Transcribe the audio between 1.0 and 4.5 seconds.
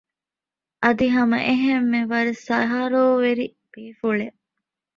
ހަމަ އެހެންމެ ވަރަށް ސަހަރޯވެރި ބޭފުޅެއް